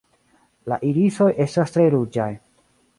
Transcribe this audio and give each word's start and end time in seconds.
La 0.73 0.79
irisoj 0.89 1.29
estas 1.47 1.77
tre 1.77 1.89
ruĝaj. 1.99 2.31